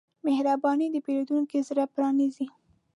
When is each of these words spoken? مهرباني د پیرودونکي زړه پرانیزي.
مهرباني 0.25 0.87
د 0.91 0.95
پیرودونکي 1.05 1.59
زړه 1.69 1.83
پرانیزي. 1.93 2.47